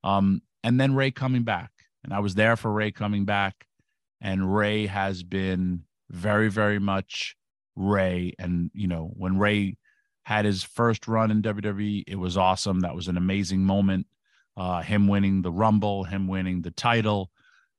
[0.03, 1.71] Um, and then Rey coming back,
[2.03, 3.65] and I was there for Rey coming back,
[4.21, 7.35] and Rey has been very, very much
[7.75, 8.33] Rey.
[8.39, 9.77] And you know, when Rey
[10.23, 12.81] had his first run in WWE, it was awesome.
[12.81, 14.07] That was an amazing moment.
[14.57, 17.29] Uh, him winning the Rumble, him winning the title,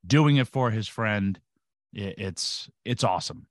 [0.06, 1.38] doing it for his friend.
[1.92, 3.46] It, it's it's awesome.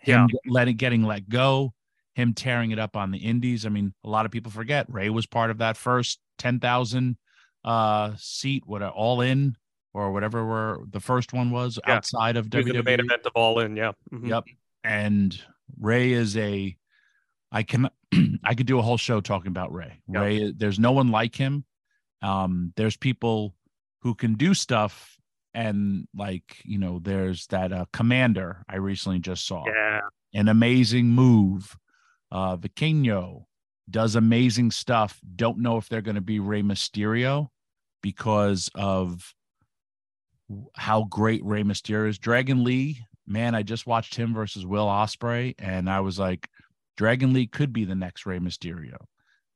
[0.00, 1.74] Him letting getting let go,
[2.14, 3.66] him tearing it up on the indies.
[3.66, 7.16] I mean, a lot of people forget Rey was part of that first 10,000
[7.62, 9.54] uh seat what all in
[9.92, 11.96] or whatever were the first one was Yeah.
[11.96, 13.76] outside of in the main event of All In.
[13.76, 13.92] Yeah.
[14.10, 14.28] Mhm.
[14.28, 14.44] Yep.
[14.82, 15.38] And
[15.78, 16.74] Rey is a
[17.52, 17.90] I can
[18.44, 20.00] I could do a whole show talking about Rey.
[20.08, 20.22] Yep.
[20.22, 21.66] Rey there's no one like him.
[22.22, 23.54] Um there's people
[24.00, 25.18] who can do stuff
[25.54, 29.64] and like, you know, there's that uh Komander I recently just saw.
[29.66, 30.00] Yeah.
[30.34, 31.76] An amazing move.
[32.30, 33.44] Uh Vikingo
[33.90, 35.20] does amazing stuff.
[35.36, 37.48] Don't know if they're going to be Rey Mysterio
[38.02, 39.34] because of
[40.76, 42.18] how great Rey Mysterio is.
[42.18, 46.48] Dragon Lee, man, I just watched him versus Will Ospreay, and I was like,
[46.96, 48.96] Dragon Lee could be the next Rey Mysterio.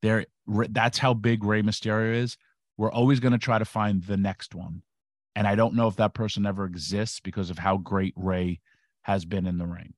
[0.02, 2.36] There, that's how big Rey Mysterio is.
[2.76, 4.82] We're always going to try to find the next one,
[5.34, 8.60] and I don't know if that person ever exists because of how great Rey
[9.02, 9.94] has been in the ring.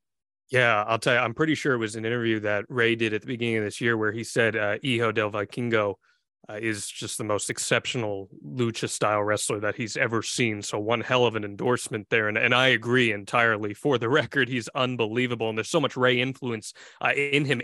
[0.49, 3.21] Yeah, I'll tell you, I'm pretty sure it was an interview that Rey did at
[3.21, 5.95] the beginning of this year where he said uh, del Vikingo
[6.49, 10.61] uh, is just the most exceptional lucha style wrestler that he's ever seen.
[10.61, 12.29] So, one hell of an endorsement there.
[12.29, 13.73] And, and I agree entirely.
[13.73, 15.49] For the record, he's unbelievable.
[15.49, 17.61] And there's so much Rey influence uh, in him.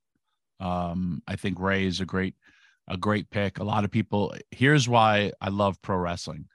[0.60, 2.34] Um, I think Rey is a great,
[2.88, 3.58] a great pick.
[3.58, 4.34] A lot of people.
[4.50, 6.46] Here's why I love pro wrestling.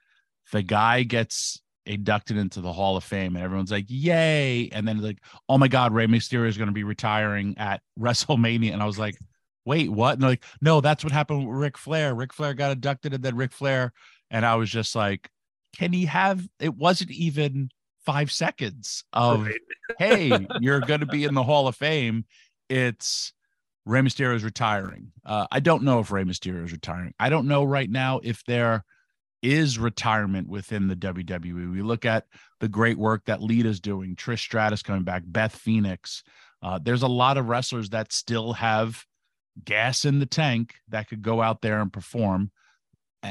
[0.52, 5.02] The guy gets inducted into the Hall of Fame, and everyone's like, "Yay!" And then
[5.02, 8.86] like, "Oh my God, Rey Mysterio is going to be retiring at WrestleMania," and I
[8.86, 9.18] was like,
[9.66, 12.16] "Wait, what?" And they're like, "No, that's what happened with Ric Flair.
[12.16, 13.94] Ric Flair got inducted, and then Ric Flair."
[14.30, 15.30] And I was just like,
[15.76, 17.70] "Can he have?" It wasn't even
[18.06, 19.56] five seconds of Right.
[20.00, 22.26] hey, you're going to be in the Hall of Fame.
[22.70, 23.34] It's
[23.86, 25.12] Rey Mysterio is retiring.
[25.26, 27.14] Uh, I don't know if Rey Mysterio is retiring.
[27.20, 28.84] I don't know right now if there
[29.42, 31.72] is retirement within the WWE.
[31.72, 32.26] We look at
[32.60, 36.24] the great work that Lita's doing, Trish Stratus coming back, Beth Phoenix.
[36.62, 39.04] Uh, there's a lot of wrestlers that still have
[39.64, 42.52] gas in the tank that could go out there and perform.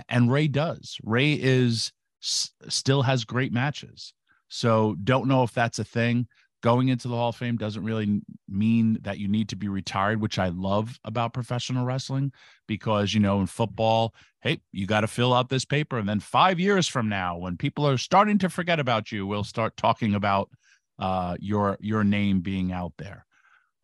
[0.08, 0.98] And Rey does.
[1.02, 4.12] Rey is s- still has great matches.
[4.48, 6.26] So don't know if that's a thing.
[6.62, 10.20] Going into the Hall of Fame doesn't really mean that you need to be retired,
[10.20, 12.32] which I love about professional wrestling
[12.68, 15.96] because, you know, in football, hey, you got to fill out this paper.
[15.98, 19.44] And then five years from now, when people are starting to forget about you, we'll
[19.44, 20.50] start talking about
[20.98, 23.24] uh, your your name being out there.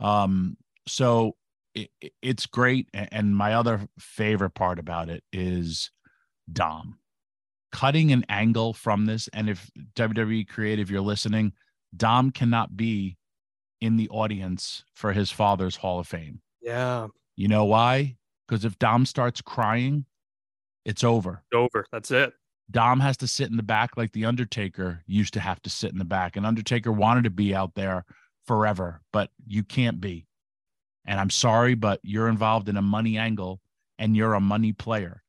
[0.00, 0.56] Um,
[0.86, 1.36] so
[1.74, 2.88] it, it- it's great.
[2.92, 5.90] And my other favorite part about it is
[6.52, 6.98] Dom.
[7.72, 11.52] cutting an angle from this, and if WWE Creative, you're listening,
[11.96, 13.16] Dom cannot be
[13.80, 16.40] in the audience for his father's Hall of Fame.
[16.60, 17.08] Yeah.
[17.36, 18.16] You know why?
[18.46, 20.06] Because if Dom starts crying,
[20.84, 21.42] it's over.
[21.52, 21.86] Over.
[21.92, 22.32] That's it.
[22.70, 25.92] Dom has to sit in the back like the Undertaker used to have to sit
[25.92, 26.36] in the back.
[26.36, 28.04] And Undertaker wanted to be out there
[28.46, 30.26] forever, but you can't be.
[31.04, 33.60] And I'm sorry, but you're involved in a money angle
[33.98, 35.22] and you're a money player.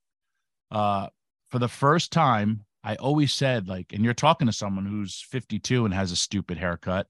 [0.71, 1.07] Uh,
[1.49, 5.83] for the first time, I always said, like, and you're talking to someone who's 52
[5.83, 7.07] and has a stupid haircut.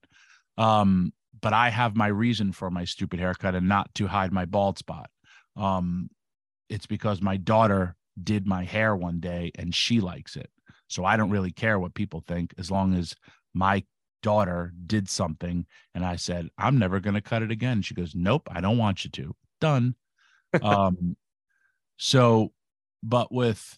[0.58, 4.46] Um, but I have my reason for my stupid haircut and not to hide my
[4.46, 5.12] bald spot.
[5.56, 6.10] Um,
[6.68, 10.50] it's because my daughter did my hair one day and she likes it.
[10.88, 13.14] So I don't really care what people think as long as
[13.54, 13.84] my
[14.24, 17.84] daughter did something and I said, I'm never going to cut it again.
[17.84, 19.36] She goes, Nope, I don't want you to.
[19.62, 19.94] Done.
[20.64, 21.16] um,
[21.98, 22.52] so,
[23.04, 23.78] but with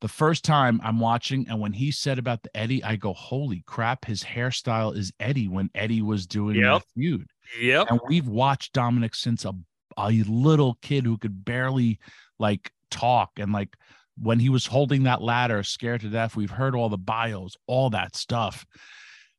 [0.00, 3.62] the first time I'm watching, and when he said about the Eddie, I go, Holy
[3.66, 6.82] crap, his hairstyle is Eddie when Eddie was doing Yep.
[6.82, 7.30] the feud.
[7.60, 7.86] Yep.
[7.90, 9.54] And we've watched Dominik since a,
[9.96, 11.98] a little kid who could barely
[12.38, 13.30] like talk.
[13.38, 13.74] And like
[14.18, 17.90] when he was holding that ladder, scared to death, we've heard all the bios, all
[17.90, 18.66] that stuff.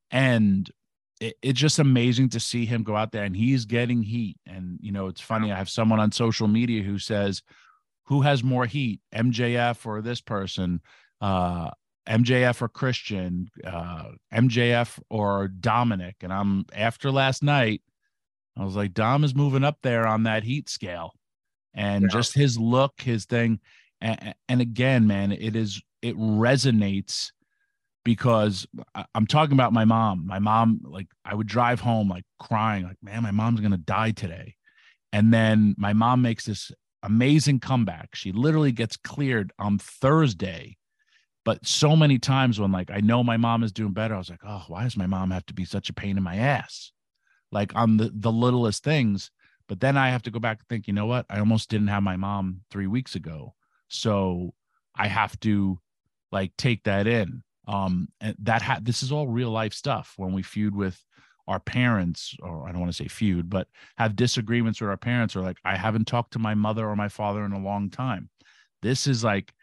[0.09, 0.69] And
[1.19, 4.37] it, it's just amazing to see him go out there and he's getting heat.
[4.47, 5.51] And, you know, it's funny.
[5.51, 7.43] I have someone on social media who says,
[8.07, 10.81] who has more heat, MJF or this person?
[11.21, 11.71] Uh,
[12.07, 16.15] MJF or Christian, uh, MJF or Dominik.
[16.21, 17.81] And I'm after last night,
[18.55, 21.13] I was like, Dom is moving up there on that heat scale.
[21.73, 22.09] And Yeah.
[22.09, 23.59] just his look, his thing.
[24.01, 27.31] And, and again, man, it is, it resonates
[28.05, 28.65] because
[29.13, 30.25] I'm talking about my mom.
[30.25, 33.77] My mom, like, I would drive home, like, crying, like, man, my mom's going to
[33.77, 34.55] die today.
[35.11, 36.71] And then my mom makes this
[37.07, 38.13] amazing comeback.
[38.13, 40.77] She literally gets cleared on Thursday.
[41.45, 44.29] But so many times when like I know my mom is doing better, I was
[44.29, 46.91] like, oh, why does my mom have to be such a pain in my ass?
[47.51, 49.31] Like on the the littlest things.
[49.69, 51.25] But then I have to go back and think, you know what?
[51.29, 53.53] I almost didn't have my mom three weeks ago.
[53.87, 54.53] So
[54.95, 55.79] I have to
[56.31, 57.43] like take that in.
[57.67, 61.01] Um and that ha- this is all real life stuff when we feud with
[61.47, 63.67] our parents, or I don't want to say feud, but
[63.97, 67.09] have disagreements with our parents, or like I haven't talked to my mother or my
[67.09, 68.29] father in a long time.
[68.81, 69.53] This is like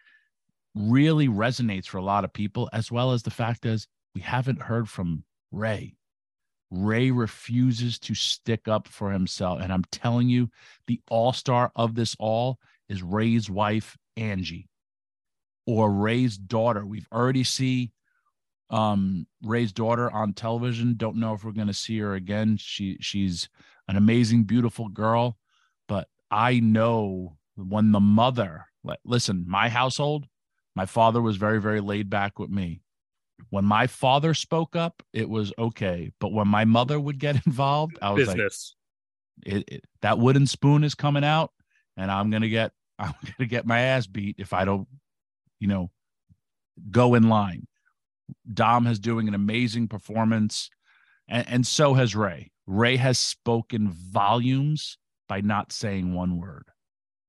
[0.75, 4.63] really resonates for a lot of people, as well as the fact is we haven't
[4.63, 5.95] heard from Rey.
[6.71, 9.61] Rey refuses to stick up for himself.
[9.61, 10.51] And I'm telling you,
[10.87, 12.59] the all star of this all
[12.89, 14.69] is Rey's wife, Angie,
[15.67, 16.85] or Rey's daughter.
[16.85, 17.93] We've already see
[18.71, 20.95] um Rey's daughter on television.
[20.97, 22.57] Don't know if we're going to see her again.
[22.57, 23.49] She she's
[23.89, 25.37] an amazing, beautiful girl,
[25.89, 30.27] but I know when the mother, like, listen, my household,
[30.75, 32.81] my father was very, very laid back with me.
[33.51, 37.99] When my father spoke up, it was okay, but when my mother would get involved,
[38.01, 38.75] I was Business.
[39.47, 41.53] like, it, it, that wooden spoon is coming out,
[41.97, 44.89] and I'm gonna get, I'm gonna get my ass beat if I don't,
[45.61, 45.91] you know,
[46.91, 47.67] go in line.
[48.53, 50.71] Dom is doing an amazing performance,
[51.29, 52.51] and, and so has Rey.
[52.67, 54.99] Rey has spoken volumes
[55.29, 56.65] by not saying one word.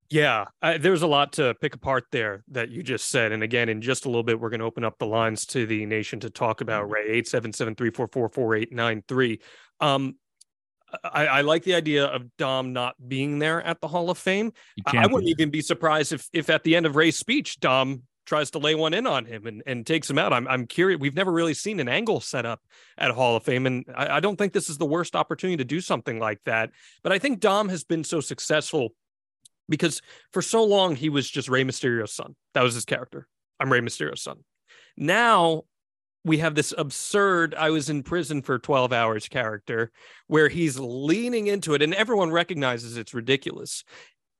[0.08, 3.32] Yeah, I, there's a lot to pick apart there that you just said.
[3.32, 5.66] And again, in just a little bit, we're going to open up the lines to
[5.66, 9.40] the nation to talk about Rey 877 344 4893.
[9.80, 10.16] Um,
[11.02, 14.52] I, I like the idea of Dom not being there at the Hall of Fame.
[14.86, 18.02] I, I wouldn't even be surprised if, if at the end of Rey's speech, Dom
[18.26, 20.32] tries to lay one in on him and, and takes him out.
[20.32, 21.00] I'm, I'm curious.
[21.00, 22.60] We've never really seen an angle set up
[22.98, 23.66] at Hall of Fame.
[23.66, 26.70] And I, I don't think this is the worst opportunity to do something like that.
[27.02, 28.90] But I think Dom has been so successful
[29.68, 30.02] because
[30.32, 32.34] for so long he was just Rey Mysterio's son.
[32.54, 33.26] That was his character.
[33.58, 34.38] I'm Rey Mysterio's son.
[34.96, 35.62] Now
[36.24, 39.92] we have this absurd I was in prison for 12 hours character
[40.26, 43.84] where he's leaning into it and everyone recognizes it's ridiculous.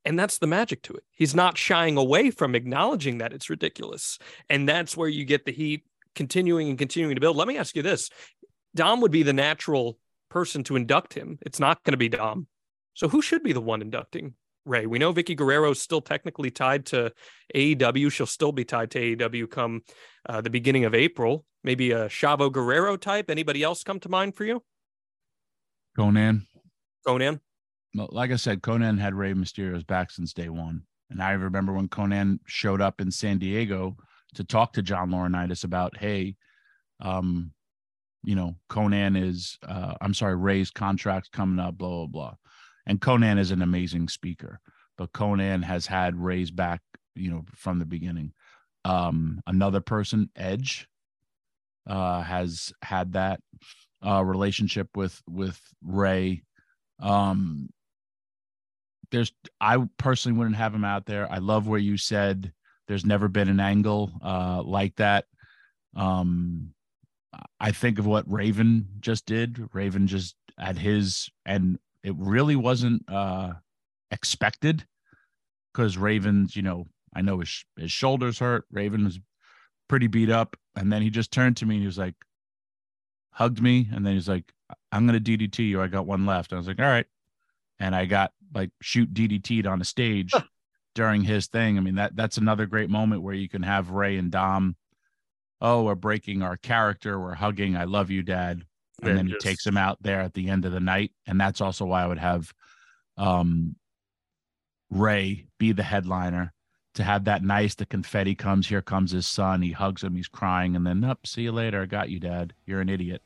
[0.06, 1.02] And that's the magic to it.
[1.10, 4.20] He's not shying away from acknowledging that it's ridiculous.
[4.48, 5.84] And that's where you get the heat
[6.14, 7.36] continuing and continuing to build.
[7.36, 8.08] Let me ask you this
[8.76, 9.98] Dom would be the natural
[10.30, 11.38] person to induct him.
[11.42, 12.46] It's not going to be Dom.
[12.94, 14.34] So who should be the one inducting
[14.64, 14.86] Rey?
[14.86, 17.12] We know Vickie Guerrero is still technically tied to
[17.54, 18.12] AEW.
[18.12, 19.82] She'll still be tied to AEW come
[20.28, 21.44] uh, the beginning of April.
[21.64, 23.28] Maybe a Chavo Guerrero type.
[23.28, 24.62] Anybody else come to mind for you?
[25.98, 26.42] Konnan.
[27.04, 27.40] Konnan?
[27.96, 30.82] Like I said, Konnan had Rey Mysterio's back since day one.
[31.10, 33.96] And I remember when Konnan showed up in San Diego
[34.34, 36.36] to talk to John Laurinaitis about, hey,
[37.00, 37.52] um,
[38.24, 42.34] you know, Konnan is, uh, I'm sorry, Rey's contract's coming up, blah, blah, blah.
[42.86, 44.60] And Konnan is an amazing speaker,
[44.98, 46.80] but Konnan has had Rey's back,
[47.14, 48.32] you know, from the beginning.
[48.84, 50.88] Um, another person, Edge,
[51.86, 53.40] uh, has had that
[54.04, 56.42] uh, relationship with with Rey.
[57.00, 57.68] Um,
[59.10, 61.30] there's I personally wouldn't have him out there.
[61.30, 62.52] I love where you said
[62.88, 65.26] there's never been an angle uh, like that.
[65.94, 66.72] Um,
[67.60, 69.68] I think of what Raven just did.
[69.72, 73.52] Raven just at his, and it really wasn't uh,
[74.10, 74.86] expected
[75.72, 78.64] because Raven's, you know, I know his his shoulders hurt.
[78.70, 79.18] Raven was
[79.88, 82.14] pretty beat up, and then he just turned to me and he was like,
[83.30, 84.52] hugged me, and then he's like,
[84.92, 85.82] "I'm gonna DDT you.
[85.82, 87.06] I got one left." I was like, "All right,"
[87.78, 90.32] and I got like shoot DDT'd on a stage
[90.94, 91.76] during his thing.
[91.78, 94.76] I mean that that's another great moment where you can have Rey and Dom.
[95.60, 97.18] Oh, we're breaking our character.
[97.18, 97.76] We're hugging.
[97.76, 98.62] I love you, Dad.
[99.00, 101.12] And And then just- he takes him out there at the end of the night,
[101.26, 102.52] and that's also why I would have
[103.16, 103.76] um
[104.90, 106.52] Rey be the headliner
[106.94, 107.74] to have that nice.
[107.74, 108.68] The confetti comes.
[108.68, 109.60] Here comes his son.
[109.62, 110.14] He hugs him.
[110.14, 111.26] He's crying, and then up.
[111.26, 111.82] see you later.
[111.82, 112.54] I got you, Dad.
[112.66, 113.22] You're an idiot.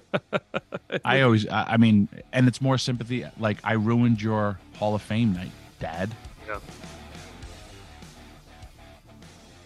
[1.04, 3.24] I always, I, I mean, and it's more sympathy.
[3.38, 6.14] Like I ruined your Hall of Fame night, Dad.
[6.46, 6.58] Yeah.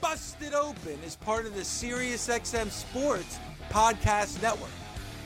[0.00, 3.38] Busted Open is part of the SiriusXM Sports
[3.70, 4.70] Podcast Network.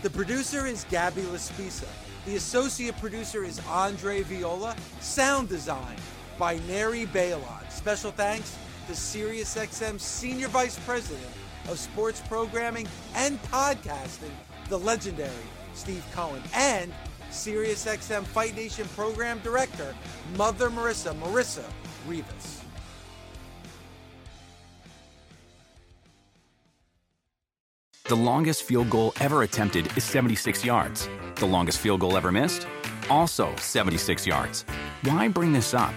[0.02, 1.88] The producer is Gabby Laspisa.
[2.24, 4.76] The associate producer is Andre Viola.
[5.00, 5.96] Sound design
[6.38, 7.70] by Neri Balon.
[7.70, 11.26] Special thanks to SiriusXM Senior Vice President
[11.68, 14.32] of Sports Programming and Podcasting,
[14.70, 15.30] the legendary
[15.74, 16.92] Steve Cohen, and
[17.30, 19.94] SiriusXM Fight Nation Program Director,
[20.36, 21.64] Mother Marissa, Marissa
[22.06, 22.62] Rivas.
[28.04, 31.08] The longest field goal ever attempted is 76 yards.
[31.36, 32.66] The longest field goal ever missed?
[33.08, 34.64] Also 76 yards.
[35.04, 35.94] Why bring this up?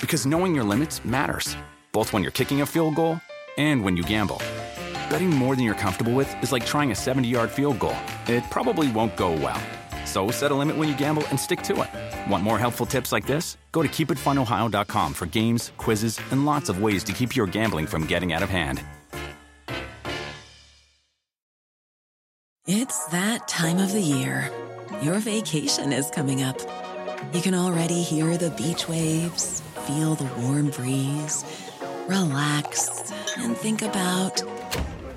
[0.00, 1.56] Because knowing your limits matters,
[1.92, 3.18] both when you're kicking a field goal
[3.56, 4.42] and when you gamble.
[5.08, 7.96] Betting more than you're comfortable with is like trying a 70 yard field goal.
[8.26, 9.60] It probably won't go well.
[10.04, 12.30] So set a limit when you gamble and stick to it.
[12.30, 13.56] Want more helpful tips like this?
[13.72, 18.06] Go to keepitfunohio.com for games, quizzes, and lots of ways to keep your gambling from
[18.06, 18.82] getting out of hand.
[22.66, 24.50] It's that time of the year.
[25.02, 26.58] Your vacation is coming up.
[27.32, 31.44] You can already hear the beach waves, feel the warm breeze,
[32.08, 34.42] relax, and think about